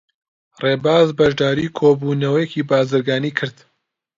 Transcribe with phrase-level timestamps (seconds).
[0.63, 3.57] ڕێباز بەشداریی کۆبوونەوەیەکی بازرگانیی کرد.